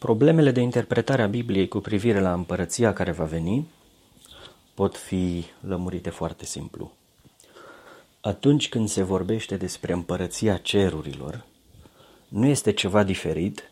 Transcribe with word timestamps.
Problemele 0.00 0.50
de 0.50 0.60
interpretare 0.60 1.22
a 1.22 1.26
Bibliei 1.26 1.68
cu 1.68 1.78
privire 1.78 2.20
la 2.20 2.32
împărăția 2.32 2.92
care 2.92 3.12
va 3.12 3.24
veni 3.24 3.68
pot 4.74 4.96
fi 4.96 5.44
lămurite 5.60 6.10
foarte 6.10 6.44
simplu. 6.44 6.92
Atunci 8.20 8.68
când 8.68 8.88
se 8.88 9.02
vorbește 9.02 9.56
despre 9.56 9.92
împărăția 9.92 10.56
cerurilor, 10.56 11.44
nu 12.28 12.46
este 12.46 12.72
ceva 12.72 13.02
diferit 13.02 13.70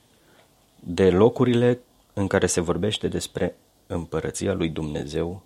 de 0.81 1.11
locurile 1.11 1.81
în 2.13 2.27
care 2.27 2.47
se 2.47 2.61
vorbește 2.61 3.09
despre 3.09 3.57
împărăția 3.87 4.53
lui 4.53 4.69
Dumnezeu 4.69 5.43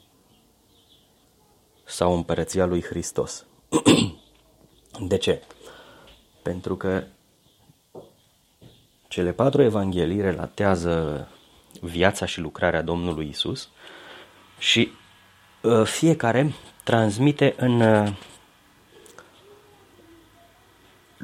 sau 1.85 2.15
împărăția 2.15 2.65
lui 2.65 2.83
Hristos. 2.83 3.47
de 5.09 5.17
ce? 5.17 5.43
Pentru 6.43 6.77
că 6.77 7.05
cele 9.13 9.33
patru 9.33 9.63
evanghelii 9.63 10.21
relatează 10.21 11.29
viața 11.81 12.27
și 12.27 12.41
lucrarea 12.41 12.83
Domnului 12.83 13.29
Isus 13.29 13.69
și 14.59 14.93
uh, 15.61 15.83
fiecare 15.85 16.53
transmite 16.85 17.55
în 17.57 17.81
uh, 17.81 18.13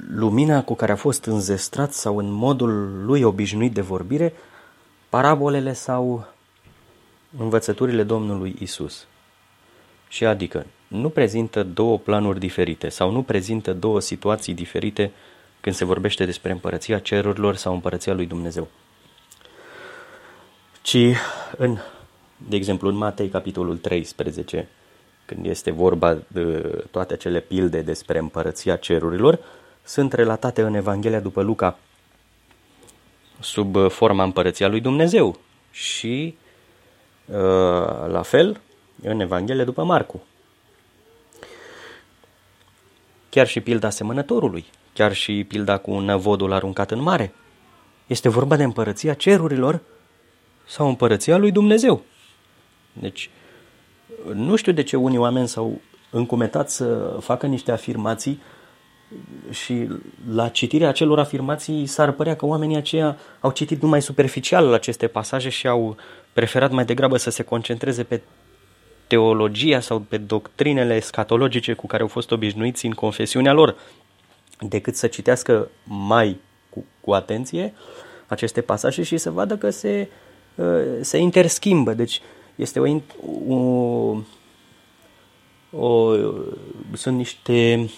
lumina 0.08 0.62
cu 0.62 0.74
care 0.74 0.92
a 0.92 0.96
fost 0.96 1.24
înzestrat 1.24 1.92
sau 1.92 2.18
în 2.18 2.30
modul 2.30 3.04
lui 3.04 3.22
obișnuit 3.22 3.72
de 3.72 3.80
vorbire 3.80 4.32
parabolele 5.08 5.72
sau 5.72 6.26
învățăturile 7.38 8.02
Domnului 8.02 8.56
Isus. 8.58 9.06
Și 10.08 10.24
adică 10.24 10.66
nu 10.88 11.08
prezintă 11.08 11.62
două 11.62 11.98
planuri 11.98 12.38
diferite 12.38 12.88
sau 12.88 13.10
nu 13.10 13.22
prezintă 13.22 13.72
două 13.72 14.00
situații 14.00 14.54
diferite 14.54 15.12
când 15.60 15.74
se 15.74 15.84
vorbește 15.84 16.24
despre 16.24 16.52
împărăția 16.52 16.98
cerurilor 16.98 17.56
sau 17.56 17.74
împărăția 17.74 18.12
lui 18.12 18.26
Dumnezeu. 18.26 18.68
Ci 20.82 20.96
în, 21.56 21.78
de 22.36 22.56
exemplu, 22.56 22.88
în 22.88 22.94
Matei, 22.94 23.28
capitolul 23.28 23.76
13, 23.76 24.68
când 25.26 25.46
este 25.46 25.70
vorba 25.70 26.18
de 26.26 26.74
toate 26.90 27.12
acele 27.12 27.40
pilde 27.40 27.80
despre 27.80 28.18
împărăția 28.18 28.76
cerurilor, 28.76 29.38
sunt 29.84 30.12
relatate 30.12 30.62
în 30.62 30.74
Evanghelia 30.74 31.20
după 31.20 31.42
Luca 31.42 31.78
sub 33.40 33.90
forma 33.90 34.22
împărăția 34.22 34.68
lui 34.68 34.80
Dumnezeu 34.80 35.38
și 35.70 36.36
uh, 37.26 37.36
la 38.06 38.22
fel 38.22 38.60
în 39.02 39.20
Evanghelia 39.20 39.64
după 39.64 39.84
Marcu. 39.84 40.22
Chiar 43.28 43.46
și 43.46 43.60
pilda 43.60 43.90
semănătorului 43.90 44.64
chiar 44.98 45.12
și 45.12 45.44
pilda 45.48 45.76
cu 45.76 45.98
năvodul 45.98 46.52
aruncat 46.52 46.90
în 46.90 47.02
mare. 47.02 47.34
Este 48.06 48.28
vorba 48.28 48.56
de 48.56 48.62
împărăția 48.62 49.14
cerurilor 49.14 49.80
sau 50.66 50.88
împărăția 50.88 51.36
lui 51.36 51.50
Dumnezeu. 51.50 52.02
Deci, 52.92 53.30
nu 54.34 54.56
știu 54.56 54.72
de 54.72 54.82
ce 54.82 54.96
unii 54.96 55.18
oameni 55.18 55.48
s-au 55.48 55.80
încumetat 56.10 56.70
să 56.70 57.16
facă 57.20 57.46
niște 57.46 57.72
afirmații 57.72 58.40
și 59.50 59.88
la 60.30 60.48
citirea 60.48 60.88
acelor 60.88 61.18
afirmații 61.18 61.86
s-ar 61.86 62.12
părea 62.12 62.36
că 62.36 62.46
oamenii 62.46 62.76
aceia 62.76 63.16
au 63.40 63.50
citit 63.50 63.82
numai 63.82 64.02
superficial 64.02 64.72
aceste 64.72 65.06
pasaje 65.06 65.48
și 65.48 65.66
au 65.66 65.96
preferat 66.32 66.70
mai 66.70 66.84
degrabă 66.84 67.16
să 67.16 67.30
se 67.30 67.42
concentreze 67.42 68.02
pe 68.02 68.22
teologia 69.06 69.80
sau 69.80 69.98
pe 69.98 70.16
doctrinele 70.16 71.00
scatologice 71.00 71.72
cu 71.72 71.86
care 71.86 72.02
au 72.02 72.08
fost 72.08 72.30
obișnuiți 72.30 72.86
în 72.86 72.92
confesiunea 72.92 73.52
lor 73.52 73.76
decât 74.60 74.96
să 74.96 75.06
citească 75.06 75.68
mai 75.84 76.40
cu, 76.70 76.84
cu 77.00 77.12
atenție 77.12 77.74
aceste 78.26 78.60
pasaje 78.60 79.02
și 79.02 79.16
să 79.16 79.30
vadă 79.30 79.56
că 79.56 79.70
se, 79.70 80.08
uh, 80.54 80.82
se 81.00 81.18
interschimbă. 81.18 81.94
Deci 81.94 82.20
este 82.54 82.80
o, 82.80 83.00
o, 83.48 83.84
o, 85.70 86.14
sunt 86.92 87.16
niște 87.16 87.90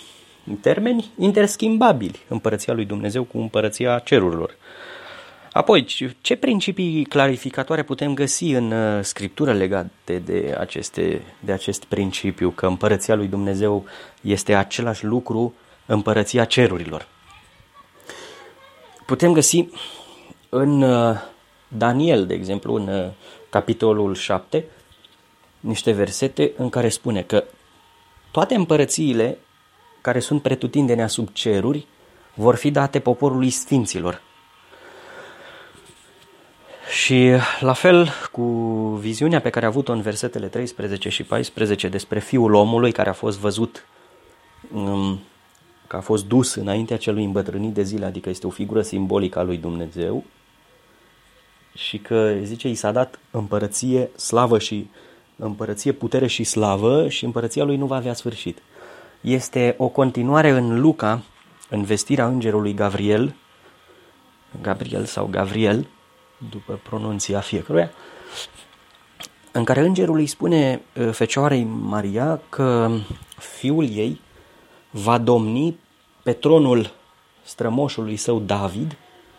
termeni 0.61 1.11
interschimbabili, 1.19 2.21
împărăția 2.29 2.75
lui 2.75 2.85
Dumnezeu 2.85 3.25
cu 3.25 3.39
împărăția 3.39 3.99
cerurilor. 3.99 4.57
Apoi, 5.53 5.87
ce 6.21 6.37
principii 6.37 7.05
clarificatoare 7.05 7.83
putem 7.83 8.15
găsi 8.15 8.45
în 8.45 8.73
uh, 8.73 9.05
scriptură 9.05 9.53
legate 9.53 10.19
de, 10.25 10.57
aceste, 10.59 11.23
de 11.41 11.53
acest 11.53 11.85
principiu, 11.85 12.51
că 12.51 12.67
împărăția 12.67 13.15
lui 13.15 13.27
Dumnezeu 13.27 13.85
este 14.21 14.55
același 14.55 15.05
lucru 15.05 15.55
împărăția 15.93 16.45
cerurilor. 16.45 17.09
Putem 19.07 19.33
găsi 19.33 19.69
în 20.49 20.83
uh, 20.83 21.17
Daniel, 21.69 22.27
de 22.27 22.35
exemplu, 22.35 22.75
în 22.75 22.89
uh, 22.89 23.11
capitolul 23.49 24.15
7, 24.15 24.65
niște 25.61 25.93
versete 25.93 26.53
în 26.57 26.69
care 26.69 26.89
spune 26.89 27.23
că 27.23 27.45
toate 28.31 28.55
împărățiile 28.55 29.39
care 30.01 30.21
sunt 30.21 30.43
pretutindenea 30.43 31.07
sub 31.07 31.29
ceruri 31.33 31.87
vor 32.35 32.55
fi 32.55 32.71
date 32.71 33.01
poporului 33.01 33.51
sfinților. 33.51 34.23
Și 37.03 37.31
la 37.61 37.73
fel 37.73 38.09
cu 38.33 38.43
viziunea 39.01 39.41
pe 39.41 39.51
care 39.51 39.65
a 39.65 39.69
avut-o 39.69 39.93
în 39.93 40.01
versetele 40.01 40.47
13 40.47 41.09
și 41.09 41.23
14 41.23 41.89
despre 41.89 42.19
Fiul 42.19 42.55
omului 42.55 42.93
care 42.93 43.09
a 43.09 43.13
fost 43.13 43.39
văzut 43.39 43.87
um, 44.73 45.21
că 45.91 45.97
a 45.97 46.01
fost 46.01 46.27
dus 46.27 46.55
înaintea 46.55 46.97
celui 46.97 47.25
îmbătrânit 47.25 47.75
de 47.75 47.83
zile, 47.83 48.05
adică 48.05 48.29
este 48.29 48.47
o 48.47 48.51
figură 48.51 48.83
simbolică 48.83 49.39
a 49.39 49.43
lui 49.43 49.57
Dumnezeu 49.57 50.25
și 51.75 51.99
că, 51.99 52.35
zice, 52.43 52.69
i 52.69 52.75
s-a 52.75 52.93
dat 52.93 53.19
împărăție, 53.31 54.11
slavă 54.17 54.59
și 54.59 54.89
împărăție, 55.37 55.93
putere 55.93 56.27
și 56.27 56.45
slavă 56.45 57.09
și 57.09 57.25
împărăția 57.25 57.65
lui 57.65 57.77
nu 57.77 57.87
va 57.87 57.97
avea 57.97 58.15
sfârșit. 58.15 58.59
Este 59.21 59.75
o 59.79 59.89
continuare 59.89 60.51
în 60.51 60.81
Luca, 60.81 61.23
în 61.69 61.83
vestirea 61.83 62.27
îngerului 62.27 62.75
Gabriel, 62.75 63.35
Gabriel 64.63 65.05
sau 65.05 65.27
Gavriel, 65.31 65.87
după 66.51 66.81
pronunția 66.83 67.41
fiecăruia, 67.41 67.91
în 69.53 69.65
care 69.65 69.81
îngerul 69.81 70.19
îi 70.19 70.27
spune 70.27 70.83
uh, 70.97 71.11
Fecioarei 71.13 71.65
Maria 71.65 72.41
că 72.49 72.91
fiul 73.39 73.89
ei 73.89 74.21
va 74.91 75.19
domni 75.19 75.79
pe 76.23 76.33
tronul 76.33 76.91
strămoșului 77.43 78.17
său 78.17 78.41
David 78.41 78.97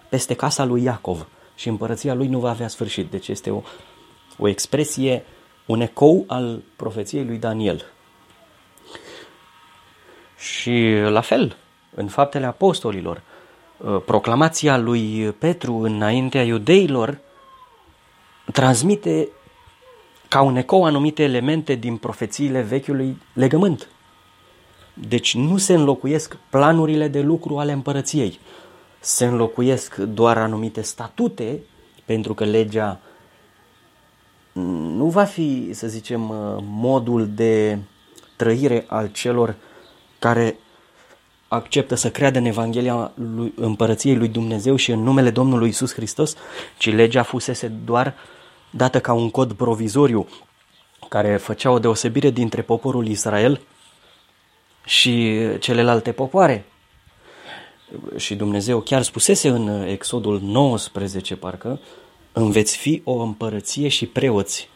peste 0.10 0.34
casa 0.34 0.64
lui 0.64 0.84
Iacov 0.84 1.28
și 1.56 1.68
împărăția 1.68 2.14
lui 2.14 2.28
nu 2.28 2.40
va 2.40 2.50
avea 2.50 2.68
sfârșit. 2.68 3.12
Deci 3.12 3.28
este 3.28 3.50
o, 3.50 3.62
o 4.38 4.48
expresie, 4.48 5.24
un 5.66 5.82
ecou 5.82 6.24
al 6.28 6.62
profeției 6.76 7.26
lui 7.26 7.38
Daniel. 7.38 7.86
Și 10.38 10.94
la 11.08 11.22
fel, 11.22 11.58
în 11.96 12.08
faptele 12.08 12.46
apostolilor, 12.46 13.22
uh, 13.78 14.02
proclamația 14.06 14.78
lui 14.78 15.32
Petru 15.32 15.76
înaintea 15.76 16.44
iudeilor 16.44 17.18
transmite 18.52 19.30
ca 20.28 20.42
un 20.42 20.56
ecou 20.56 20.86
anumite 20.86 21.24
elemente 21.24 21.76
din 21.76 21.98
profețiile 21.98 22.62
vechiului 22.62 23.18
legământ. 23.34 23.88
Deci 24.94 25.36
nu 25.36 25.58
se 25.58 25.74
înlocuiesc 25.74 26.38
planurile 26.50 27.08
de 27.08 27.22
lucru 27.22 27.58
ale 27.58 27.72
împărăției. 27.72 28.40
Se 29.00 29.26
înlocuiesc 29.26 29.96
doar 29.96 30.38
anumite 30.38 30.82
statute, 30.82 31.60
pentru 32.06 32.34
că 32.34 32.44
legea 32.44 33.00
nu 34.96 35.06
va 35.06 35.24
fi, 35.24 35.70
să 35.74 35.88
zicem, 35.88 36.22
modul 36.64 37.28
de 37.28 37.78
trăire 38.36 38.86
al 38.88 39.08
celor 39.12 39.56
care 40.20 40.58
acceptă 41.48 41.96
să 41.96 42.12
creadă 42.12 42.40
în 42.40 42.46
Evanghelia 42.46 43.12
lui, 43.36 43.54
împărăției 43.56 44.16
lui 44.16 44.28
Dumnezeu 44.28 44.76
și 44.76 44.92
în 44.92 45.00
numele 45.00 45.30
Domnului 45.30 45.70
Isus 45.70 45.94
Hristos, 45.94 46.36
ci 46.78 46.92
legea 46.94 47.24
fusese 47.24 47.68
doar 47.68 48.14
dată 48.70 49.00
ca 49.00 49.14
un 49.14 49.30
cod 49.30 49.54
provizoriu 49.54 50.28
care 51.10 51.38
făcea 51.38 51.72
o 51.72 51.80
deosebire 51.80 52.30
dintre 52.30 52.62
poporul 52.62 53.08
Israel 53.08 53.62
și 54.86 55.40
celelalte 55.60 56.12
popoare. 56.12 56.66
Și 58.16 58.36
Dumnezeu 58.36 58.80
chiar 58.80 59.02
spusese 59.02 59.50
în 59.50 59.88
Exodul 59.88 60.40
19, 60.42 61.36
parcă, 61.36 61.80
îmi 62.32 62.52
veți 62.52 62.78
fi 62.78 63.02
o 63.04 63.14
împărăție 63.14 63.88
și 63.88 64.06
preoți. 64.06 64.70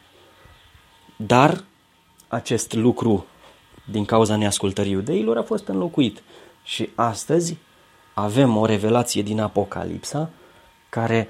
Dar 1.16 1.64
acest 2.28 2.74
lucru, 2.74 3.26
din 3.92 4.06
cauza 4.06 4.36
neascultării 4.36 4.92
iudeilor, 4.92 5.38
a 5.38 5.44
fost 5.44 5.68
înlocuit. 5.68 6.24
Și 6.64 6.90
astăzi 6.96 7.58
avem 8.14 8.58
o 8.58 8.66
revelație 8.66 9.22
din 9.22 9.40
Apocalipsa 9.40 10.30
care 10.90 11.30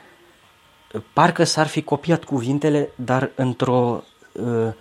parcă 1.13 1.43
s-ar 1.43 1.67
fi 1.67 1.81
copiat 1.81 2.23
cuvintele, 2.23 2.89
dar 2.95 3.31
într-o 3.35 4.03
uh, 4.31 4.73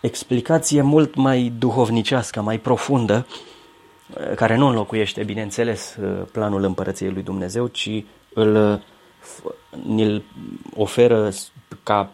explicație 0.00 0.82
mult 0.82 1.14
mai 1.14 1.52
duhovnicească, 1.58 2.40
mai 2.40 2.58
profundă, 2.58 3.26
eh, 4.16 4.34
care 4.34 4.56
nu 4.56 4.66
înlocuiește, 4.66 5.22
bineînțeles, 5.22 5.96
eh, 5.96 6.08
planul 6.32 6.64
împărăției 6.64 7.10
lui 7.10 7.22
Dumnezeu, 7.22 7.66
ci 7.66 8.04
îl, 8.34 8.82
ni-l 9.86 10.22
oferă 10.76 11.30
ca 11.82 12.10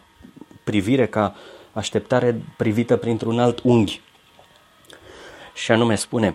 privire, 0.65 1.07
ca 1.07 1.35
așteptare 1.73 2.43
privită 2.57 2.97
printr-un 2.97 3.39
alt 3.39 3.61
unghi. 3.63 4.01
Și 5.55 5.73
anume 5.73 5.95
spune, 5.95 6.35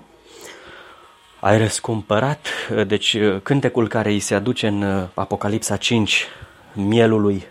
ai 1.40 1.58
răscumpărat, 1.58 2.48
deci 2.88 3.18
cântecul 3.44 3.88
care 3.88 4.10
îi 4.10 4.20
se 4.20 4.36
aduce 4.36 4.68
în 4.68 5.08
Apocalipsa 5.14 5.78
5, 5.78 6.26
mielului 6.74 7.44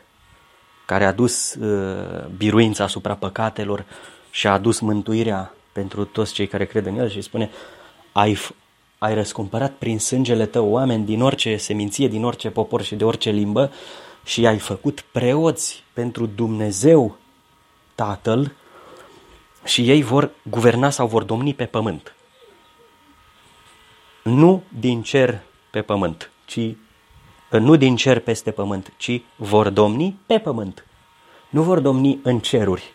care 0.90 1.04
a 1.04 1.12
dus 1.12 1.54
uh, 1.54 2.26
biruința 2.36 2.84
asupra 2.84 3.14
păcatelor 3.14 3.84
și 4.30 4.46
a 4.46 4.52
adus 4.52 4.80
mântuirea 4.80 5.54
pentru 5.72 6.04
toți 6.04 6.32
cei 6.32 6.46
care 6.46 6.66
cred 6.66 6.86
în 6.86 6.98
el 6.98 7.08
și 7.08 7.20
spune 7.20 7.50
ai, 8.12 8.38
ai 8.98 9.14
răscumpărat 9.14 9.72
prin 9.72 9.98
sângele 9.98 10.46
tău 10.46 10.68
oameni 10.68 11.04
din 11.04 11.22
orice 11.22 11.56
seminție, 11.56 12.08
din 12.08 12.24
orice 12.24 12.50
popor 12.50 12.82
și 12.82 12.94
de 12.94 13.04
orice 13.04 13.30
limbă 13.30 13.72
și 14.24 14.46
ai 14.46 14.58
făcut 14.58 15.00
preoți 15.00 15.84
pentru 15.92 16.26
Dumnezeu 16.26 17.16
Tatăl 17.94 18.52
și 19.64 19.90
ei 19.90 20.02
vor 20.02 20.30
guverna 20.42 20.90
sau 20.90 21.06
vor 21.06 21.22
domni 21.22 21.54
pe 21.54 21.64
pământ. 21.64 22.14
Nu 24.22 24.62
din 24.78 25.02
cer 25.02 25.40
pe 25.70 25.82
pământ, 25.82 26.30
ci 26.44 26.60
nu 27.58 27.76
din 27.76 27.96
cer 27.96 28.18
peste 28.18 28.50
pământ, 28.50 28.92
ci 28.96 29.22
vor 29.36 29.68
domni 29.68 30.18
pe 30.26 30.38
pământ. 30.38 30.84
Nu 31.48 31.62
vor 31.62 31.80
domni 31.80 32.20
în 32.22 32.38
ceruri. 32.38 32.92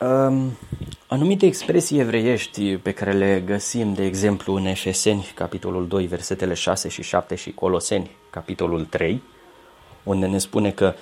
Um, 0.00 0.58
anumite 1.06 1.46
expresii 1.46 1.98
evreiești 1.98 2.76
pe 2.76 2.92
care 2.92 3.12
le 3.12 3.42
găsim, 3.46 3.94
de 3.94 4.04
exemplu, 4.04 4.54
în 4.54 4.66
Efeseni, 4.66 5.32
capitolul 5.34 5.86
2, 5.86 6.06
versetele 6.06 6.54
6 6.54 6.88
și 6.88 7.02
7 7.02 7.34
și 7.34 7.52
Coloseni, 7.52 8.10
capitolul 8.30 8.84
3, 8.84 9.22
unde 10.02 10.26
ne 10.26 10.38
spune 10.38 10.70
că 10.70 10.94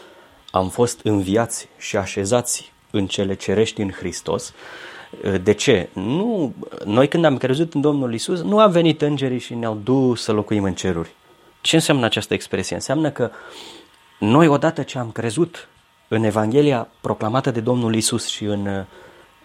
am 0.50 0.68
fost 0.68 1.00
înviați 1.02 1.68
și 1.78 1.96
așezați 1.96 2.72
în 2.90 3.06
cele 3.06 3.34
cerești 3.34 3.80
în 3.80 3.90
Hristos. 3.90 4.52
De 5.42 5.52
ce? 5.52 5.88
Nu, 5.92 6.54
noi 6.84 7.08
când 7.08 7.24
am 7.24 7.36
crezut 7.36 7.74
în 7.74 7.80
Domnul 7.80 8.14
Isus, 8.14 8.42
nu 8.42 8.58
a 8.58 8.66
venit 8.66 9.02
îngerii 9.02 9.38
și 9.38 9.54
ne-au 9.54 9.80
dus 9.84 10.22
să 10.22 10.32
locuim 10.32 10.64
în 10.64 10.74
ceruri. 10.74 11.10
Ce 11.60 11.74
înseamnă 11.76 12.04
această 12.04 12.34
expresie? 12.34 12.74
Înseamnă 12.74 13.10
că 13.10 13.30
noi 14.18 14.46
odată 14.46 14.82
ce 14.82 14.98
am 14.98 15.10
crezut 15.10 15.68
în 16.08 16.24
Evanghelia 16.24 16.88
proclamată 17.00 17.50
de 17.50 17.60
Domnul 17.60 17.94
Isus 17.94 18.26
și 18.26 18.44
în, 18.44 18.84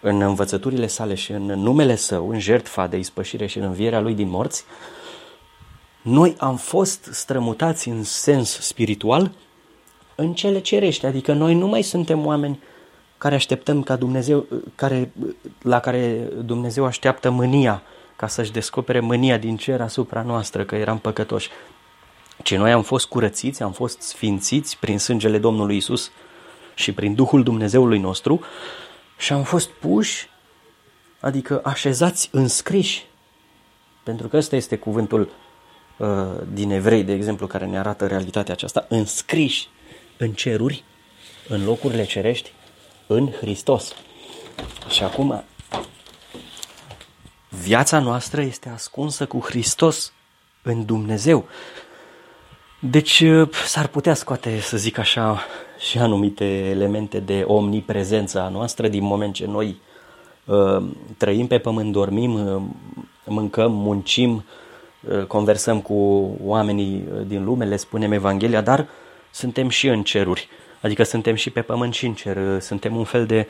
în 0.00 0.20
învățăturile 0.20 0.86
sale 0.86 1.14
și 1.14 1.32
în 1.32 1.44
numele 1.44 1.96
său, 1.96 2.28
în 2.28 2.38
jertfa 2.38 2.86
de 2.86 2.96
ispășire 2.96 3.46
și 3.46 3.58
în 3.58 3.64
învierea 3.64 4.00
lui 4.00 4.14
din 4.14 4.28
morți, 4.28 4.64
noi 6.02 6.34
am 6.38 6.56
fost 6.56 7.08
strămutați 7.12 7.88
în 7.88 8.02
sens 8.02 8.60
spiritual 8.60 9.30
în 10.14 10.34
cele 10.34 10.60
cerești, 10.60 11.06
adică 11.06 11.32
noi 11.32 11.54
nu 11.54 11.66
mai 11.66 11.82
suntem 11.82 12.26
oameni 12.26 12.58
care 13.18 13.34
așteptăm 13.34 13.82
ca 13.82 13.96
Dumnezeu, 13.96 14.46
care, 14.74 15.12
la 15.62 15.80
care 15.80 16.28
Dumnezeu 16.44 16.84
așteaptă 16.84 17.30
mânia 17.30 17.82
ca 18.16 18.26
să-și 18.26 18.52
descopere 18.52 19.00
mânia 19.00 19.36
din 19.36 19.56
cer 19.56 19.80
asupra 19.80 20.22
noastră, 20.22 20.64
că 20.64 20.74
eram 20.74 20.98
păcătoși. 20.98 21.50
Ci 22.42 22.56
noi 22.56 22.72
am 22.72 22.82
fost 22.82 23.06
curățiți, 23.06 23.62
am 23.62 23.72
fost 23.72 24.00
sfințiți 24.00 24.78
prin 24.78 24.98
sângele 24.98 25.38
Domnului 25.38 25.76
Isus 25.76 26.10
și 26.74 26.92
prin 26.92 27.14
Duhul 27.14 27.42
Dumnezeului 27.42 27.98
nostru 27.98 28.40
și 29.18 29.32
am 29.32 29.42
fost 29.42 29.68
puși, 29.70 30.28
adică 31.20 31.60
așezați 31.64 32.28
înscriși. 32.32 33.06
Pentru 34.02 34.28
că 34.28 34.36
ăsta 34.36 34.56
este 34.56 34.76
cuvântul 34.76 35.30
uh, 35.96 36.08
din 36.52 36.70
evrei, 36.70 37.04
de 37.04 37.12
exemplu, 37.12 37.46
care 37.46 37.66
ne 37.66 37.78
arată 37.78 38.06
realitatea 38.06 38.54
aceasta, 38.54 38.86
înscriși 38.88 39.68
în 40.16 40.32
ceruri, 40.32 40.84
în 41.48 41.64
locurile 41.64 42.04
cerești, 42.04 42.52
în 43.06 43.30
Hristos. 43.30 43.94
Și 44.88 45.02
acum, 45.02 45.44
viața 47.48 47.98
noastră 47.98 48.40
este 48.40 48.68
ascunsă 48.68 49.26
cu 49.26 49.40
Hristos 49.40 50.12
în 50.62 50.84
Dumnezeu. 50.84 51.44
Deci 52.80 53.20
uh, 53.20 53.48
s-ar 53.50 53.86
putea 53.86 54.14
scoate, 54.14 54.60
să 54.60 54.76
zic 54.76 54.98
așa, 54.98 55.46
și 55.78 55.98
anumite 55.98 56.44
elemente 56.44 57.20
de 57.20 57.44
omniprezență 57.46 58.40
a 58.40 58.48
noastră 58.48 58.88
din 58.88 59.04
moment 59.04 59.34
ce 59.34 59.46
noi 59.46 59.80
uh, 60.44 60.84
trăim 61.16 61.46
pe 61.46 61.58
pământ, 61.58 61.92
dormim, 61.92 62.54
uh, 62.54 62.62
mâncăm, 63.24 63.72
muncim, 63.72 64.44
uh, 65.00 65.24
conversăm 65.24 65.80
cu 65.80 65.94
oamenii 66.44 67.04
uh, 67.12 67.26
din 67.26 67.44
lume, 67.44 67.64
le 67.64 67.76
spunem 67.76 68.12
Evanghelia, 68.12 68.60
dar 68.60 68.86
suntem 69.30 69.68
și 69.68 69.86
în 69.86 70.02
ceruri, 70.02 70.48
adică 70.80 71.02
suntem 71.02 71.34
și 71.34 71.50
pe 71.50 71.62
pământ 71.62 71.94
și 71.94 72.06
în 72.06 72.14
cer, 72.14 72.36
uh, 72.36 72.60
suntem 72.60 72.96
un 72.96 73.04
fel 73.04 73.26
de 73.26 73.48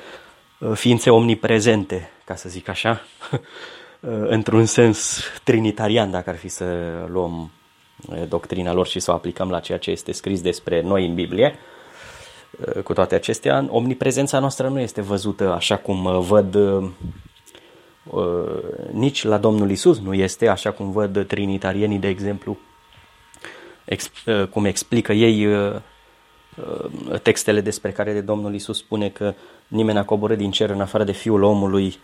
uh, 0.58 0.72
ființe 0.74 1.10
omniprezente, 1.10 2.10
ca 2.24 2.34
să 2.34 2.48
zic 2.48 2.68
așa, 2.68 3.00
uh, 3.30 3.40
într-un 4.26 4.64
sens 4.64 5.22
trinitarian, 5.44 6.10
dacă 6.10 6.30
ar 6.30 6.36
fi 6.36 6.48
să 6.48 6.64
luăm 7.08 7.50
doctrina 8.28 8.72
lor 8.72 8.86
și 8.86 9.00
să 9.00 9.10
o 9.10 9.14
aplicăm 9.14 9.50
la 9.50 9.60
ceea 9.60 9.78
ce 9.78 9.90
este 9.90 10.12
scris 10.12 10.40
despre 10.40 10.82
noi 10.82 11.06
în 11.06 11.14
Biblie. 11.14 11.58
Cu 12.84 12.92
toate 12.92 13.14
acestea, 13.14 13.66
omniprezența 13.68 14.38
noastră 14.38 14.68
nu 14.68 14.80
este 14.80 15.00
văzută 15.00 15.52
așa 15.52 15.76
cum 15.76 16.20
văd 16.20 16.58
nici 18.92 19.24
la 19.24 19.38
Domnul 19.38 19.70
Isus 19.70 19.98
nu 19.98 20.14
este, 20.14 20.48
așa 20.48 20.70
cum 20.70 20.90
văd 20.90 21.26
trinitarienii, 21.26 21.98
de 21.98 22.08
exemplu, 22.08 22.58
cum 24.50 24.64
explică 24.64 25.12
ei 25.12 25.46
textele 27.22 27.60
despre 27.60 27.90
care 27.90 28.12
de 28.12 28.20
Domnul 28.20 28.54
Isus 28.54 28.76
spune 28.76 29.08
că 29.08 29.34
nimeni 29.68 29.98
a 29.98 30.04
coborât 30.04 30.38
din 30.38 30.50
cer 30.50 30.70
în 30.70 30.80
afară 30.80 31.04
de 31.04 31.12
Fiul 31.12 31.42
omului, 31.42 31.98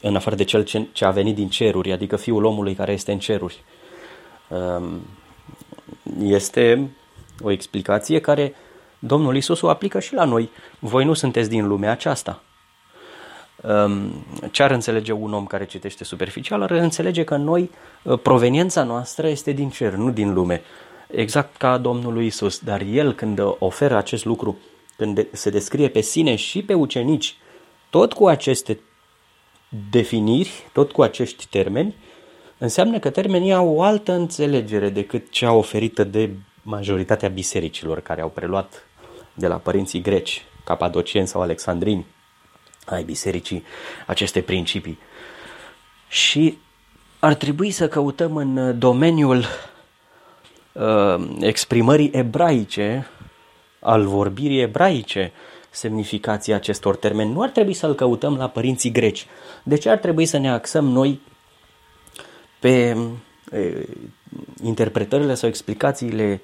în 0.00 0.16
afară 0.16 0.36
de 0.36 0.44
cel 0.44 0.88
ce 0.92 1.04
a 1.04 1.10
venit 1.10 1.34
din 1.34 1.48
ceruri, 1.48 1.92
adică 1.92 2.16
Fiul 2.16 2.44
omului 2.44 2.74
care 2.74 2.92
este 2.92 3.12
în 3.12 3.18
ceruri. 3.18 3.64
Ehm, 4.48 5.00
este 6.22 6.90
o 7.40 7.50
explicație 7.50 8.20
care 8.20 8.54
Domnul 8.98 9.36
Isus 9.36 9.60
o 9.60 9.68
aplică 9.68 10.00
și 10.00 10.14
la 10.14 10.24
noi. 10.24 10.50
Voi 10.78 11.04
nu 11.04 11.14
sunteți 11.14 11.48
din 11.48 11.66
lumea 11.66 11.90
aceasta. 11.90 12.42
Ehm, 13.68 14.24
ce 14.50 14.62
ar 14.62 14.70
înțelege 14.70 15.12
un 15.12 15.32
om 15.32 15.46
care 15.46 15.66
citește 15.66 16.04
superficial? 16.04 16.62
Ar 16.62 16.70
înțelege 16.70 17.24
că 17.24 17.36
noi, 17.36 17.70
ă, 18.06 18.16
proveniența 18.16 18.82
noastră 18.82 19.28
este 19.28 19.52
din 19.52 19.70
cer, 19.70 19.92
nu 19.92 20.10
din 20.10 20.32
lume. 20.32 20.62
Exact 21.10 21.56
ca 21.56 21.78
Domnul 21.78 22.22
Isus. 22.22 22.58
Dar 22.58 22.80
El 22.80 23.12
când 23.12 23.40
oferă 23.58 23.96
acest 23.96 24.24
lucru, 24.24 24.58
când 24.96 25.26
se 25.32 25.50
descrie 25.50 25.88
pe 25.88 26.00
sine 26.00 26.34
și 26.34 26.62
pe 26.62 26.74
ucenici, 26.74 27.36
tot 27.90 28.12
cu 28.12 28.26
aceste 28.26 28.80
definiri, 29.90 30.50
tot 30.72 30.92
cu 30.92 31.02
acești 31.02 31.46
termeni, 31.50 31.94
înseamnă 32.58 32.98
că 32.98 33.10
termenii 33.10 33.52
au 33.52 33.68
o 33.68 33.82
altă 33.82 34.12
înțelegere 34.12 34.88
decât 34.88 35.30
cea 35.30 35.52
oferită 35.52 36.04
de 36.04 36.30
majoritatea 36.62 37.28
bisericilor 37.28 38.00
care 38.00 38.20
au 38.20 38.28
preluat 38.28 38.86
de 39.34 39.46
la 39.46 39.56
părinții 39.56 40.00
greci, 40.00 40.44
capadocieni 40.64 41.26
sau 41.26 41.40
alexandrini 41.40 42.06
ai 42.86 43.04
bisericii 43.04 43.64
aceste 44.06 44.40
principii. 44.40 44.98
Și 46.08 46.58
ar 47.18 47.34
trebui 47.34 47.70
să 47.70 47.88
căutăm 47.88 48.36
în 48.36 48.78
domeniul 48.78 49.38
uh, 49.38 49.46
exprimării 51.40 52.10
ebraice, 52.12 53.06
al 53.80 54.06
vorbirii 54.06 54.60
ebraice, 54.60 55.32
semnificația 55.70 56.54
acestor 56.54 56.96
termeni. 56.96 57.32
Nu 57.32 57.42
ar 57.42 57.48
trebui 57.48 57.74
să-l 57.74 57.94
căutăm 57.94 58.36
la 58.36 58.48
părinții 58.48 58.90
greci. 58.90 59.26
De 59.62 59.76
ce 59.76 59.88
ar 59.88 59.98
trebui 59.98 60.26
să 60.26 60.38
ne 60.38 60.50
axăm 60.50 60.84
noi 60.84 61.20
pe 62.58 62.96
interpretările 64.62 65.34
sau 65.34 65.48
explicațiile 65.48 66.40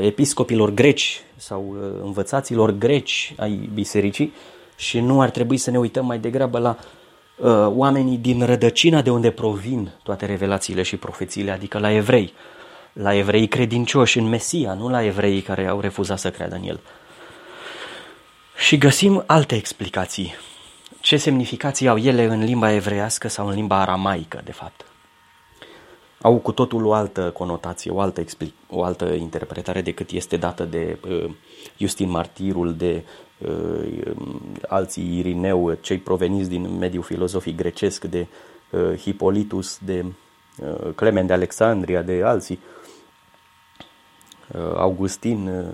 episcopilor 0.00 0.70
greci 0.70 1.22
sau 1.36 1.76
învățaților 2.02 2.70
greci 2.70 3.34
ai 3.36 3.70
bisericii 3.74 4.32
și 4.76 5.00
nu 5.00 5.20
ar 5.20 5.30
trebui 5.30 5.56
să 5.56 5.70
ne 5.70 5.78
uităm 5.78 6.06
mai 6.06 6.18
degrabă 6.18 6.58
la 6.58 6.76
oamenii 7.68 8.16
din 8.16 8.44
rădăcina 8.44 9.02
de 9.02 9.10
unde 9.10 9.30
provin 9.30 9.90
toate 10.02 10.26
revelațiile 10.26 10.82
și 10.82 10.96
profețiile, 10.96 11.50
adică 11.50 11.78
la 11.78 11.92
evrei, 11.92 12.32
la 12.92 13.14
evrei 13.14 13.48
credincioși 13.48 14.18
în 14.18 14.28
Mesia, 14.28 14.74
nu 14.74 14.88
la 14.88 15.04
evrei 15.04 15.40
care 15.40 15.66
au 15.66 15.80
refuzat 15.80 16.18
să 16.18 16.30
creadă 16.30 16.54
în 16.54 16.62
el. 16.62 16.80
Și 18.56 18.78
găsim 18.78 19.22
alte 19.26 19.54
explicații. 19.54 20.34
Ce 21.00 21.16
semnificații 21.16 21.88
au 21.88 21.96
ele 21.96 22.24
în 22.24 22.44
limba 22.44 22.72
evreiască 22.72 23.28
sau 23.28 23.46
în 23.46 23.54
limba 23.54 23.80
aramaică, 23.80 24.40
de 24.44 24.52
fapt 24.52 24.84
au 26.22 26.36
cu 26.36 26.52
totul 26.52 26.86
o 26.86 26.92
altă 26.92 27.30
conotație, 27.30 27.90
o 27.90 28.00
altă, 28.00 28.20
explic, 28.20 28.54
o 28.68 28.82
altă 28.82 29.12
interpretare 29.12 29.80
decât 29.80 30.10
este 30.10 30.36
dată 30.36 30.64
de 30.64 30.98
uh, 31.08 31.30
Justin 31.76 32.10
Martirul, 32.10 32.74
de 32.74 33.04
uh, 33.38 34.12
alții 34.68 35.18
Irineu, 35.18 35.78
cei 35.80 35.98
proveniți 35.98 36.48
din 36.48 36.78
mediul 36.78 37.02
filozofic 37.02 37.56
grecesc, 37.56 38.04
de 38.04 38.26
uh, 38.70 38.96
Hipolitus, 38.96 39.78
de 39.84 40.04
Clement 40.94 41.26
de 41.26 41.32
Alexandria, 41.32 42.02
de 42.02 42.22
alții, 42.24 42.58
Augustin, 44.76 45.64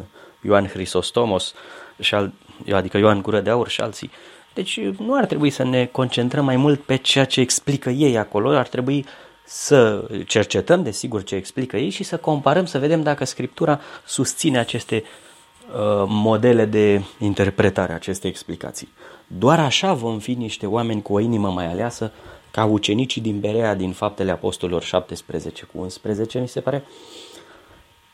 Ioan 0.41 0.67
Hristostomos, 0.67 1.55
și 2.01 2.15
al, 2.15 2.33
adică 2.73 2.99
Ioan 2.99 3.23
Gură 3.23 3.41
de 3.41 3.51
Aur 3.51 3.69
și 3.69 3.81
alții. 3.81 4.11
Deci 4.55 4.81
nu 4.81 5.15
ar 5.15 5.27
trebui 5.27 5.51
să 5.51 5.65
ne 5.65 5.87
concentrăm 5.87 6.45
mai 6.45 6.57
mult 6.57 6.81
pe 6.81 6.97
ceea 6.97 7.25
ce 7.25 7.41
explică 7.41 7.91
ei 7.91 8.19
acolo, 8.19 8.57
ar 8.57 8.69
trebui 8.69 9.05
să 9.45 10.09
cercetăm, 10.27 10.83
desigur, 10.83 11.23
ce 11.25 11.35
explică 11.35 11.77
ei 11.77 11.91
și 11.91 12.03
să 12.03 12.17
comparăm, 12.17 12.67
să 12.67 12.79
vedem 12.79 13.03
dacă 13.03 13.25
Scriptura 13.25 13.81
susține 14.05 14.59
aceste 14.59 15.03
uh, 15.05 16.05
modele 16.07 16.65
de 16.65 17.03
interpretare, 17.19 17.93
aceste 17.93 18.29
explicații. 18.29 18.89
Doar 19.27 19.59
așa 19.61 19.93
vom 19.93 20.19
fi 20.19 20.33
niște 20.33 20.67
oameni 20.67 21.03
cu 21.03 21.13
o 21.13 21.21
inimă 21.21 21.49
mai 21.49 21.67
aleasă, 21.67 22.13
ca 22.51 22.65
ucenicii 22.65 23.21
din 23.21 23.41
Berea 23.41 23.75
din 23.75 23.93
Faptele 23.93 24.31
Apostolilor 24.31 24.83
17 24.83 25.65
cu 25.65 25.79
11, 25.81 26.39
mi 26.39 26.49
se 26.49 26.61
pare, 26.61 26.85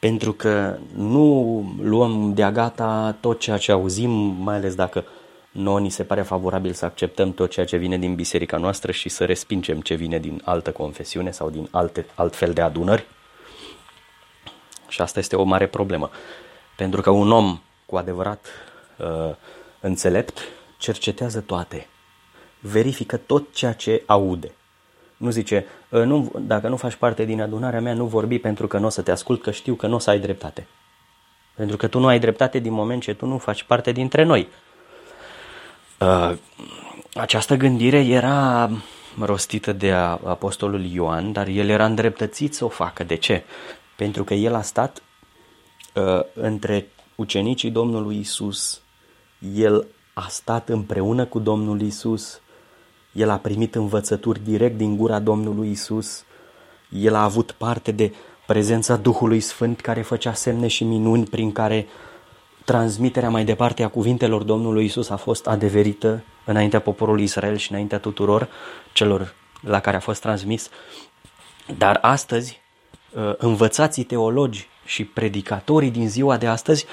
pentru 0.02 0.32
că 0.32 0.78
nu 0.94 1.64
luăm 1.82 2.34
de-a 2.34 2.52
gata 2.52 3.16
tot 3.20 3.40
ceea 3.40 3.56
ce 3.56 3.72
auzim, 3.72 4.10
mai 4.40 4.54
ales 4.54 4.74
dacă 4.74 5.04
nouă 5.50 5.80
ni 5.80 5.90
se 5.90 6.04
pare 6.04 6.22
favorabil 6.22 6.72
să 6.72 6.84
acceptăm 6.84 7.32
tot 7.32 7.50
ceea 7.50 7.66
ce 7.66 7.76
vine 7.76 7.98
din 7.98 8.14
biserica 8.14 8.56
noastră 8.56 8.92
și 8.92 9.08
să 9.08 9.24
respingem 9.24 9.80
ce 9.80 9.94
vine 9.94 10.18
din 10.18 10.42
altă 10.44 10.72
confesiune 10.72 11.30
sau 11.30 11.50
din 11.50 11.68
alte, 11.70 12.06
alt 12.14 12.36
fel 12.36 12.52
de 12.52 12.60
adunări. 12.60 13.06
Și 14.88 15.00
asta 15.00 15.18
este 15.18 15.36
o 15.36 15.42
mare 15.42 15.66
problemă. 15.66 16.10
Pentru 16.76 17.00
că 17.00 17.10
un 17.10 17.32
om 17.32 17.60
cu 17.86 17.96
adevărat 17.96 18.46
uh, 18.98 19.34
înțelept 19.80 20.38
cercetează 20.78 21.40
toate, 21.40 21.88
verifică 22.60 23.16
tot 23.16 23.52
ceea 23.52 23.72
ce 23.72 24.02
aude. 24.06 24.52
Nu 25.22 25.30
zice, 25.30 25.66
ă, 25.92 26.04
nu, 26.04 26.32
dacă 26.38 26.68
nu 26.68 26.76
faci 26.76 26.94
parte 26.94 27.24
din 27.24 27.40
adunarea 27.40 27.80
mea, 27.80 27.94
nu 27.94 28.06
vorbi 28.06 28.38
pentru 28.38 28.66
că 28.66 28.78
nu 28.78 28.86
o 28.86 28.88
să 28.88 29.02
te 29.02 29.10
ascult, 29.10 29.42
că 29.42 29.50
știu 29.50 29.74
că 29.74 29.86
nu 29.86 29.94
o 29.94 29.98
să 29.98 30.10
ai 30.10 30.18
dreptate. 30.18 30.66
Pentru 31.54 31.76
că 31.76 31.86
tu 31.86 31.98
nu 31.98 32.06
ai 32.06 32.18
dreptate 32.18 32.58
din 32.58 32.72
moment 32.72 33.02
ce 33.02 33.14
tu 33.14 33.26
nu 33.26 33.38
faci 33.38 33.62
parte 33.62 33.92
dintre 33.92 34.22
noi. 34.22 34.48
Ă, 36.00 36.36
această 37.14 37.54
gândire 37.54 37.98
era 37.98 38.70
rostită 39.20 39.72
de 39.72 39.92
apostolul 39.92 40.84
Ioan, 40.84 41.32
dar 41.32 41.46
el 41.46 41.68
era 41.68 41.84
îndreptățit 41.84 42.54
să 42.54 42.64
o 42.64 42.68
facă. 42.68 43.04
De 43.04 43.14
ce? 43.14 43.44
Pentru 43.96 44.24
că 44.24 44.34
el 44.34 44.54
a 44.54 44.62
stat 44.62 45.02
uh, 45.94 46.20
între 46.34 46.88
ucenicii 47.14 47.70
Domnului 47.70 48.18
Isus, 48.18 48.80
el 49.54 49.86
a 50.14 50.26
stat 50.28 50.68
împreună 50.68 51.24
cu 51.24 51.38
Domnul 51.38 51.80
Isus, 51.80 52.40
el 53.12 53.30
a 53.30 53.36
primit 53.36 53.74
învățături 53.74 54.44
direct 54.44 54.76
din 54.76 54.96
gura 54.96 55.18
Domnului 55.18 55.70
Isus, 55.70 56.24
el 56.88 57.14
a 57.14 57.22
avut 57.22 57.50
parte 57.50 57.92
de 57.92 58.14
prezența 58.46 58.96
Duhului 58.96 59.40
Sfânt 59.40 59.80
care 59.80 60.02
făcea 60.02 60.32
semne 60.32 60.66
și 60.66 60.84
minuni 60.84 61.24
prin 61.24 61.52
care 61.52 61.86
transmiterea 62.64 63.30
mai 63.30 63.44
departe 63.44 63.82
a 63.82 63.88
cuvintelor 63.88 64.42
Domnului 64.42 64.84
Isus 64.84 65.10
a 65.10 65.16
fost 65.16 65.46
adeverită 65.46 66.24
înaintea 66.44 66.80
poporului 66.80 67.22
Israel 67.22 67.56
și 67.56 67.70
înaintea 67.70 67.98
tuturor 67.98 68.48
celor 68.92 69.34
la 69.60 69.80
care 69.80 69.96
a 69.96 70.00
fost 70.00 70.20
transmis. 70.20 70.70
Dar 71.78 71.98
astăzi, 72.00 72.60
uh, 73.14 73.34
învățații 73.38 74.04
teologi 74.04 74.68
și 74.84 75.04
predicatorii 75.04 75.90
din 75.90 76.08
ziua 76.08 76.36
de 76.36 76.46
astăzi 76.46 76.86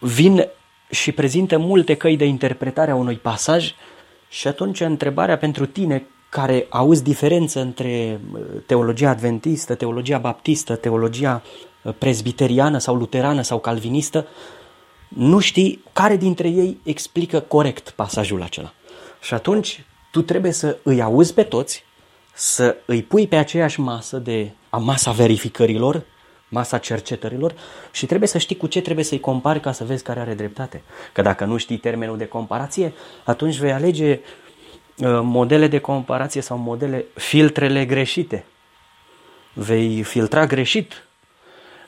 vin 0.00 0.48
și 0.90 1.12
prezintă 1.12 1.58
multe 1.58 1.94
căi 1.94 2.16
de 2.16 2.24
interpretare 2.24 2.90
a 2.90 2.94
unui 2.94 3.16
pasaj 3.16 3.74
și 4.34 4.48
atunci 4.48 4.80
întrebarea 4.80 5.38
pentru 5.38 5.66
tine 5.66 6.06
care 6.28 6.66
auzi 6.70 7.02
diferență 7.02 7.60
între 7.60 8.20
uh, 8.32 8.40
teologia 8.66 9.10
adventistă, 9.10 9.74
teologia 9.74 10.18
baptistă, 10.18 10.76
teologia 10.76 11.42
uh, 11.82 11.94
presbiteriană 11.98 12.78
sau 12.78 12.94
luterană 12.94 13.42
sau 13.42 13.58
calvinistă, 13.58 14.26
nu 15.08 15.38
știi 15.38 15.84
care 15.92 16.16
dintre 16.16 16.48
ei 16.48 16.80
explică 16.82 17.40
corect 17.40 17.90
pasajul 17.90 18.42
acela. 18.42 18.72
Și 19.20 19.34
atunci 19.34 19.84
tu 20.10 20.22
trebuie 20.22 20.52
să 20.52 20.76
îi 20.82 21.02
auzi 21.02 21.34
pe 21.34 21.42
toți, 21.42 21.84
să 22.32 22.76
îi 22.86 23.02
pui 23.02 23.26
pe 23.26 23.36
aceeași 23.36 23.80
masă 23.80 24.16
de 24.16 24.50
a 24.70 24.76
masa 24.76 25.10
verificărilor, 25.10 26.02
masa 26.54 26.78
cercetărilor 26.78 27.54
și 27.90 28.06
trebuie 28.06 28.28
să 28.28 28.38
știi 28.38 28.56
cu 28.56 28.66
ce 28.66 28.80
trebuie 28.80 29.04
să-i 29.04 29.20
compari 29.20 29.60
ca 29.60 29.72
să 29.72 29.84
vezi 29.84 30.02
care 30.02 30.20
are 30.20 30.34
dreptate. 30.34 30.82
Că 31.12 31.22
dacă 31.22 31.44
nu 31.44 31.56
știi 31.56 31.76
termenul 31.76 32.16
de 32.16 32.26
comparație, 32.26 32.92
atunci 33.24 33.56
vei 33.56 33.72
alege 33.72 34.10
uh, 34.12 35.20
modele 35.22 35.66
de 35.66 35.78
comparație 35.78 36.40
sau 36.40 36.56
modele, 36.56 37.04
filtrele 37.14 37.84
greșite. 37.84 38.44
Vei 39.52 40.02
filtra 40.02 40.46
greșit 40.46 41.06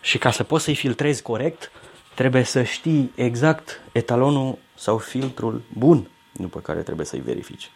și 0.01 0.19
ca 0.19 0.31
să 0.31 0.43
poți 0.43 0.65
să-i 0.65 0.75
filtrezi 0.75 1.23
corect, 1.23 1.71
trebuie 2.15 2.43
să 2.43 2.63
știi 2.63 3.13
exact 3.15 3.81
etalonul 3.93 4.59
sau 4.75 4.99
filtrul 4.99 5.63
bun 5.73 6.09
după 6.33 6.61
care 6.61 6.81
trebuie 6.81 7.07
să-i 7.07 7.21
verifici. 7.21 7.71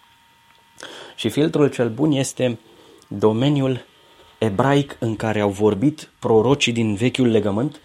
Și 1.14 1.28
filtrul 1.28 1.68
cel 1.70 1.88
bun 1.88 2.12
este 2.12 2.58
domeniul 3.08 3.84
ebraic 4.40 4.96
în 4.98 5.16
care 5.16 5.40
au 5.40 5.50
vorbit 5.50 6.10
prorocii 6.18 6.72
din 6.72 6.94
vechiul 6.94 7.30
legământ 7.30 7.80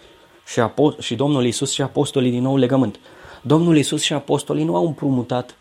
și, 0.46 0.62
apo- 0.62 1.00
și 1.00 1.16
Domnul 1.16 1.46
Isus 1.46 1.72
și 1.72 1.82
apostolii 1.82 2.32
din 2.32 2.42
nou 2.42 2.58
legământ. 2.58 3.00
Domnul 3.42 3.78
Isus 3.78 4.02
și 4.02 4.14
apostolii 4.14 4.64
nu 4.64 4.76
au 4.76 4.86
împrumutat 4.86 5.58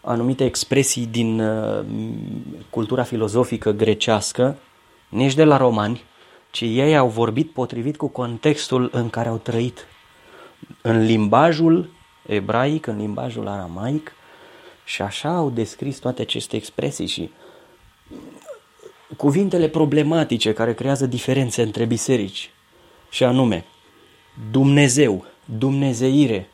anumite 0.00 0.44
expresii 0.44 1.06
din 1.06 1.40
uh, 1.40 1.84
cultura 2.70 3.02
filozofică 3.02 3.70
grecească, 3.70 4.58
nici 5.08 5.34
de 5.34 5.44
la 5.44 5.56
romani, 5.56 6.02
ci 6.50 6.60
ei 6.60 6.96
au 6.96 7.08
vorbit 7.08 7.50
potrivit 7.50 7.96
cu 7.96 8.08
contextul 8.08 8.90
în 8.92 9.10
care 9.10 9.28
au 9.28 9.36
trăit. 9.36 9.86
În 10.82 11.04
limbajul 11.04 11.90
ebraic, 12.26 12.86
în 12.86 12.96
limbajul 12.96 13.48
aramaic, 13.48 14.12
și 14.84 15.02
așa 15.02 15.28
au 15.36 15.50
descris 15.50 15.98
toate 15.98 16.22
aceste 16.22 16.56
expresii 16.56 17.06
și 17.06 17.30
cuvintele 19.16 19.68
problematice 19.68 20.52
care 20.52 20.74
creează 20.74 21.06
diferențe 21.06 21.62
între 21.62 21.84
biserici, 21.84 22.50
și 23.10 23.24
anume 23.24 23.64
Dumnezeu, 24.50 25.24
Dumnezeire, 25.44 26.50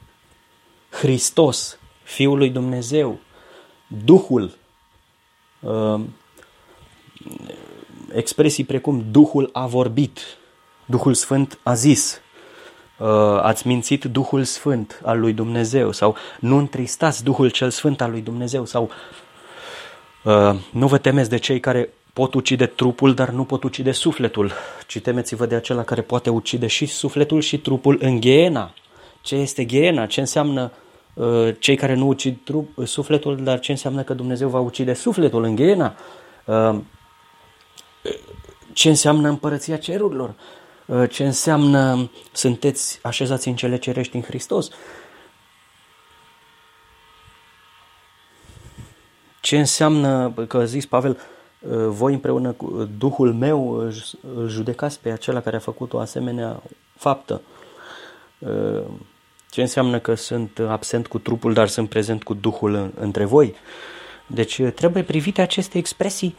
Hristos, 0.91 1.79
Fiul 2.03 2.39
lui 2.39 2.51
Dumnezeu, 2.51 3.19
Duhul, 4.05 4.57
uh, 5.61 6.01
expresii 8.13 8.65
precum 8.65 9.05
Duhul 9.11 9.51
a 9.53 9.67
vorbit, 9.67 10.21
Duhul 10.87 11.15
Sfânt 11.15 11.59
a 11.63 11.75
zis, 11.75 12.21
uh, 12.99 13.09
ați 13.43 13.67
mințit 13.67 14.05
Duhul 14.05 14.45
Sfânt 14.45 15.01
al 15.05 15.21
lui 15.21 15.33
Dumnezeu 15.33 15.93
sau 15.93 16.17
nu 16.41 16.57
întristați 16.57 17.25
Duhul 17.25 17.51
cel 17.51 17.71
Sfânt 17.71 18.01
al 18.01 18.11
lui 18.11 18.21
Dumnezeu 18.21 18.65
sau 18.65 18.91
uh, 20.25 20.55
nu 20.73 20.87
vă 20.87 20.99
temeți 20.99 21.31
de 21.31 21.37
cei 21.37 21.61
care 21.61 21.89
pot 22.13 22.35
ucide 22.35 22.67
trupul, 22.67 23.15
dar 23.15 23.29
nu 23.29 23.45
pot 23.45 23.63
ucide 23.63 23.93
sufletul, 23.93 24.53
ci 24.87 25.01
temeți-vă 25.01 25.47
de 25.47 25.55
acela 25.55 25.85
care 25.85 26.01
poate 26.01 26.31
ucide 26.31 26.67
și 26.67 26.87
sufletul 26.87 27.41
și 27.41 27.59
trupul 27.59 27.99
în 28.01 28.21
ghiena. 28.21 28.75
Ce 29.21 29.35
este 29.35 29.65
ghiena? 29.65 30.07
Ce 30.07 30.21
înseamnă 30.21 30.73
uh, 31.15 31.55
cei 31.59 31.77
care 31.77 31.95
nu 31.95 32.07
ucid 32.07 32.37
trup, 32.45 32.79
uh, 32.79 32.87
sufletul, 32.87 33.37
dar 33.43 33.61
ce 33.61 33.71
înseamnă 33.71 34.03
că 34.03 34.15
Dumnezeu 34.15 34.49
va 34.49 34.61
ucide 34.61 34.95
sufletul 34.95 35.45
în 35.45 35.55
ghiena? 35.55 35.95
Uh, 36.45 36.79
ce 38.73 38.89
înseamnă 38.89 39.29
împărăția 39.29 39.77
cerurilor? 39.77 40.35
Uh, 40.87 41.11
ce 41.11 41.25
înseamnă 41.25 42.11
sunteți 42.33 42.99
așezați 43.03 43.49
în 43.49 43.55
cele 43.55 43.79
cerești 43.79 44.17
în 44.17 44.23
Hristos? 44.23 44.69
Ce 49.41 49.59
înseamnă, 49.59 50.33
că 50.49 50.57
a 50.57 50.65
zis 50.65 50.87
Pavel, 50.87 51.11
Uh, 51.11 51.32
voi 51.71 52.13
împreună 52.13 52.53
cu 52.53 52.67
uh, 52.67 52.89
Duhul 52.99 53.33
meu 53.33 53.91
îl 54.35 54.49
judecați 54.49 55.01
pe 55.01 55.11
acela 55.11 55.41
care 55.41 55.57
a 55.57 55.59
făcut 55.59 55.93
o 55.93 55.99
asemenea 55.99 56.63
faptă. 56.97 57.41
Uh, 58.39 58.83
ce 59.51 59.61
înseamnă 59.61 59.99
că 59.99 60.15
sunt 60.15 60.59
absent 60.69 61.07
cu 61.07 61.19
trupul, 61.19 61.53
dar 61.53 61.69
sunt 61.69 61.89
prezent 61.89 62.23
cu 62.23 62.35
Duhul 62.35 62.93
între 63.01 63.25
voi? 63.25 63.55
Deci 64.27 64.63
trebuie 64.63 65.03
privite 65.03 65.41
aceste 65.41 65.79
expresii 65.79 66.37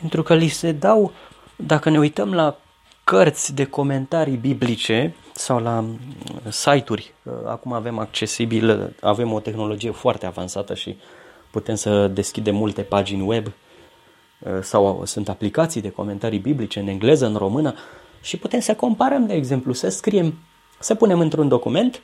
pentru 0.00 0.22
că 0.22 0.34
li 0.34 0.48
se 0.48 0.72
dau, 0.72 1.12
dacă 1.56 1.90
ne 1.90 1.98
uităm 1.98 2.32
la 2.32 2.58
cărți 3.04 3.54
de 3.54 3.64
comentarii 3.64 4.36
biblice 4.36 5.14
sau 5.32 5.60
la 5.60 5.84
site-uri, 6.48 7.14
acum 7.46 7.72
avem 7.72 7.98
accesibil, 7.98 8.94
avem 9.00 9.32
o 9.32 9.40
tehnologie 9.40 9.90
foarte 9.90 10.26
avansată 10.26 10.74
și 10.74 10.96
putem 11.50 11.74
să 11.74 12.08
deschidem 12.08 12.54
multe 12.54 12.82
pagini 12.82 13.22
web 13.22 13.46
Uh, 13.46 13.63
sau 14.62 15.02
sunt 15.04 15.28
aplicații 15.28 15.80
de 15.80 15.90
comentarii 15.90 16.38
biblice 16.38 16.80
în 16.80 16.86
engleză, 16.86 17.26
în 17.26 17.36
română. 17.36 17.74
Și 18.22 18.36
putem 18.36 18.60
să 18.60 18.74
comparăm, 18.74 19.26
de 19.26 19.34
exemplu, 19.34 19.72
să 19.72 19.88
scriem, 19.88 20.34
să 20.78 20.94
punem 20.94 21.20
într-un 21.20 21.48
document, 21.48 22.02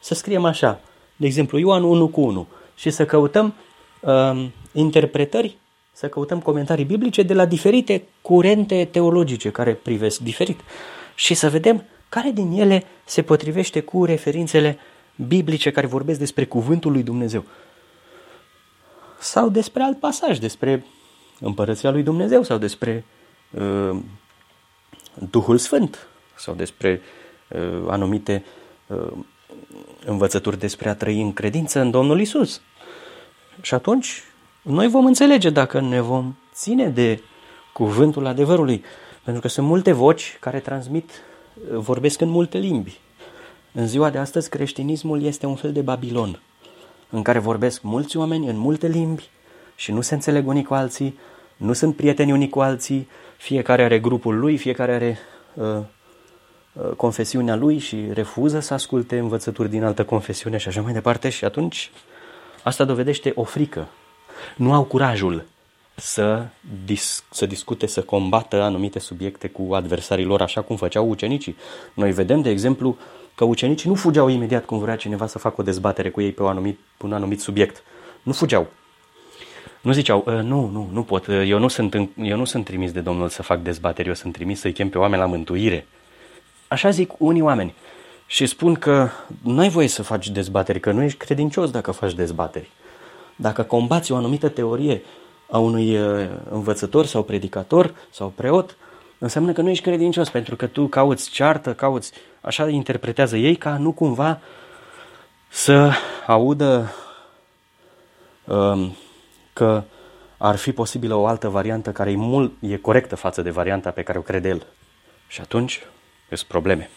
să 0.00 0.14
scriem 0.14 0.44
așa, 0.44 0.80
de 1.16 1.26
exemplu, 1.26 1.58
Ioan 1.58 1.82
1 1.82 2.08
cu 2.08 2.20
1 2.20 2.46
și 2.74 2.90
să 2.90 3.04
căutăm 3.04 3.54
uh, 4.00 4.46
interpretări 4.72 5.56
să 5.92 6.08
căutăm 6.08 6.40
comentarii 6.40 6.84
biblice 6.84 7.22
de 7.22 7.34
la 7.34 7.44
diferite 7.44 8.02
curente 8.22 8.88
teologice 8.90 9.50
care 9.50 9.72
privesc 9.74 10.20
diferit. 10.20 10.60
Și 11.14 11.34
să 11.34 11.48
vedem 11.48 11.84
care 12.08 12.30
din 12.30 12.50
ele 12.50 12.84
se 13.04 13.22
potrivește 13.22 13.80
cu 13.80 14.04
referințele 14.04 14.78
biblice 15.26 15.70
care 15.70 15.86
vorbesc 15.86 16.18
despre 16.18 16.44
cuvântul 16.44 16.92
lui 16.92 17.02
Dumnezeu. 17.02 17.44
Sau 19.18 19.48
despre 19.48 19.82
alt 19.82 19.98
pasaj, 19.98 20.38
despre 20.38 20.84
împărăția 21.40 21.90
lui 21.90 22.02
Dumnezeu 22.02 22.42
sau 22.42 22.58
despre 22.58 23.04
uh, 23.50 23.98
Duhul 25.30 25.58
Sfânt 25.58 26.06
sau 26.36 26.54
despre 26.54 27.00
uh, 27.48 27.86
anumite 27.88 28.44
uh, 28.86 29.12
învățături 30.04 30.58
despre 30.58 30.88
a 30.88 30.94
trăi 30.94 31.20
în 31.20 31.32
credință 31.32 31.80
în 31.80 31.90
Domnul 31.90 32.20
Isus. 32.20 32.60
Și 33.60 33.74
atunci 33.74 34.22
noi 34.62 34.88
vom 34.88 35.06
înțelege 35.06 35.50
dacă 35.50 35.80
ne 35.80 36.00
vom 36.00 36.34
ține 36.52 36.88
de 36.88 37.22
cuvântul 37.72 38.26
adevărului. 38.26 38.84
Pentru 39.24 39.42
că 39.42 39.48
sunt 39.48 39.66
multe 39.66 39.92
voci 39.92 40.36
care 40.40 40.60
transmit, 40.60 41.10
vorbesc 41.72 42.20
în 42.20 42.28
multe 42.28 42.58
limbi. 42.58 42.98
În 43.72 43.86
ziua 43.86 44.10
de 44.10 44.18
astăzi 44.18 44.48
creștinismul 44.48 45.22
este 45.22 45.46
un 45.46 45.54
fel 45.54 45.72
de 45.72 45.80
Babilon, 45.80 46.40
în 47.10 47.22
care 47.22 47.38
vorbesc 47.38 47.82
mulți 47.82 48.16
oameni 48.16 48.48
în 48.48 48.56
multe 48.56 48.86
limbi 48.86 49.28
și 49.80 49.92
nu 49.92 50.00
se 50.00 50.14
înțeleg 50.14 50.46
unii 50.46 50.64
cu 50.64 50.74
alții, 50.74 51.18
nu 51.56 51.72
sunt 51.72 51.96
prieteni 51.96 52.32
unii 52.32 52.48
cu 52.48 52.60
alții, 52.60 53.08
fiecare 53.36 53.84
are 53.84 53.98
grupul 53.98 54.38
lui, 54.38 54.56
fiecare 54.56 54.94
are 54.94 55.18
uh, 55.54 55.64
uh, 56.72 56.90
confesiunea 56.96 57.54
lui 57.56 57.78
și 57.78 58.04
refuză 58.12 58.60
să 58.60 58.74
asculte 58.74 59.18
învățături 59.18 59.68
din 59.68 59.84
altă 59.84 60.04
confesiune 60.04 60.56
și 60.56 60.68
așa 60.68 60.80
mai 60.80 60.92
departe 60.92 61.28
și 61.28 61.44
atunci 61.44 61.90
asta 62.62 62.84
dovedește 62.84 63.32
o 63.34 63.42
frică. 63.42 63.88
Nu 64.56 64.72
au 64.72 64.82
curajul 64.82 65.44
să, 65.94 66.46
dis- 66.84 67.24
să 67.30 67.46
discute, 67.46 67.86
să 67.86 68.02
combată 68.02 68.62
anumite 68.62 68.98
subiecte 68.98 69.48
cu 69.48 69.74
adversarii 69.74 70.24
lor, 70.24 70.42
așa 70.42 70.60
cum 70.60 70.76
făceau 70.76 71.08
ucenicii. 71.08 71.56
Noi 71.94 72.12
vedem, 72.12 72.40
de 72.40 72.50
exemplu, 72.50 72.96
că 73.34 73.44
ucenicii 73.44 73.88
nu 73.88 73.94
fugeau 73.94 74.28
imediat 74.28 74.64
cum 74.64 74.78
vrea 74.78 74.96
cineva 74.96 75.26
să 75.26 75.38
facă 75.38 75.60
o 75.60 75.64
dezbatere 75.64 76.10
cu 76.10 76.20
ei 76.20 76.32
pe, 76.32 76.42
o 76.42 76.46
anumit, 76.48 76.78
pe 76.96 77.06
un 77.06 77.12
anumit 77.12 77.40
subiect. 77.40 77.82
Nu 78.22 78.32
fugeau. 78.32 78.68
Nu 79.80 79.92
ziceau, 79.92 80.24
ă, 80.26 80.40
nu, 80.40 80.68
nu, 80.72 80.88
nu 80.92 81.02
pot, 81.02 81.28
eu 81.28 81.58
nu, 81.58 81.68
sunt, 81.68 81.94
eu 82.22 82.36
nu 82.36 82.44
sunt 82.44 82.64
trimis 82.64 82.92
de 82.92 83.00
Domnul 83.00 83.28
să 83.28 83.42
fac 83.42 83.62
dezbateri, 83.62 84.08
eu 84.08 84.14
sunt 84.14 84.32
trimis 84.32 84.60
să-i 84.60 84.72
chem 84.72 84.88
pe 84.88 84.98
oameni 84.98 85.20
la 85.20 85.26
mântuire. 85.26 85.86
Așa 86.68 86.90
zic 86.90 87.12
unii 87.18 87.42
oameni. 87.42 87.74
Și 88.26 88.46
spun 88.46 88.74
că 88.74 89.08
nu 89.42 89.60
ai 89.60 89.68
voie 89.68 89.88
să 89.88 90.02
faci 90.02 90.28
dezbateri, 90.28 90.80
că 90.80 90.92
nu 90.92 91.02
ești 91.02 91.18
credincios 91.18 91.70
dacă 91.70 91.90
faci 91.90 92.14
dezbateri. 92.14 92.70
Dacă 93.36 93.62
combați 93.62 94.12
o 94.12 94.16
anumită 94.16 94.48
teorie 94.48 95.02
a 95.50 95.58
unui 95.58 95.96
ă, 95.98 96.28
învățător 96.50 97.06
sau 97.06 97.22
predicator 97.22 97.94
sau 98.10 98.32
preot, 98.34 98.76
înseamnă 99.18 99.52
că 99.52 99.60
nu 99.60 99.68
ești 99.68 99.84
credincios, 99.84 100.28
pentru 100.28 100.56
că 100.56 100.66
tu 100.66 100.86
cauți 100.86 101.30
ceartă, 101.30 101.74
cauți, 101.74 102.12
așa 102.40 102.68
interpretează 102.68 103.36
ei, 103.36 103.56
ca 103.56 103.76
nu 103.76 103.92
cumva 103.92 104.40
să 105.48 105.92
audă 106.26 106.92
um, 108.44 108.96
că 109.52 109.84
ar 110.36 110.56
fi 110.56 110.72
posibilă 110.72 111.14
o 111.14 111.26
altă 111.26 111.48
variantă 111.48 111.92
care 111.92 112.10
e, 112.10 112.16
mult, 112.16 112.52
e 112.60 112.76
corectă 112.76 113.16
față 113.16 113.42
de 113.42 113.50
varianta 113.50 113.90
pe 113.90 114.02
care 114.02 114.18
o 114.18 114.22
crede 114.22 114.48
el. 114.48 114.66
Și 115.26 115.40
atunci 115.40 115.80
sunt 116.28 116.48
probleme. 116.48 116.90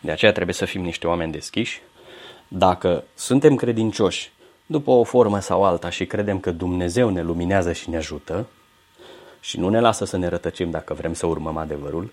De 0.00 0.10
aceea 0.10 0.32
trebuie 0.32 0.54
să 0.54 0.64
fim 0.64 0.82
niște 0.82 1.06
oameni 1.06 1.32
deschiși. 1.32 1.82
Dacă 2.48 3.04
suntem 3.14 3.54
credincioși 3.54 4.32
după 4.66 4.90
o 4.90 5.04
formă 5.04 5.40
sau 5.40 5.64
alta 5.64 5.90
și 5.90 6.06
credem 6.06 6.40
că 6.40 6.50
Dumnezeu 6.50 7.08
ne 7.08 7.22
luminează 7.22 7.72
și 7.72 7.90
ne 7.90 7.96
ajută 7.96 8.46
și 9.40 9.58
nu 9.58 9.68
ne 9.68 9.80
lasă 9.80 10.04
să 10.04 10.16
ne 10.16 10.28
rătăcim 10.28 10.70
dacă 10.70 10.94
vrem 10.94 11.14
să 11.14 11.26
urmăm 11.26 11.56
adevărul, 11.56 12.12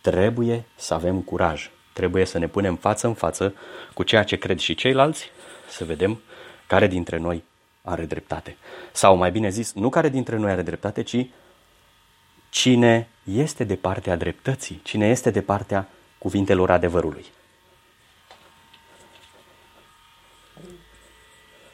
trebuie 0.00 0.64
să 0.74 0.94
avem 0.94 1.20
curaj. 1.20 1.70
Trebuie 1.92 2.24
să 2.24 2.38
ne 2.38 2.48
punem 2.48 2.76
față 2.76 3.06
în 3.06 3.14
față 3.14 3.54
cu 3.94 4.02
ceea 4.02 4.22
ce 4.22 4.36
cred 4.36 4.58
și 4.58 4.74
ceilalți, 4.74 5.30
să 5.68 5.84
vedem 5.84 6.20
care 6.66 6.86
dintre 6.86 7.18
noi 7.18 7.44
are 7.82 8.04
dreptate. 8.04 8.56
Sau 8.92 9.16
mai 9.16 9.30
bine 9.30 9.48
zis, 9.48 9.72
nu 9.72 9.88
care 9.88 10.08
dintre 10.08 10.36
noi 10.36 10.50
are 10.50 10.62
dreptate, 10.62 11.02
ci 11.02 11.26
cine 12.50 13.08
este 13.24 13.64
de 13.64 13.74
partea 13.74 14.16
dreptății, 14.16 14.80
cine 14.84 15.08
este 15.08 15.30
de 15.30 15.40
partea 15.40 15.88
cuvintelor 16.18 16.70
adevărului. 16.70 17.24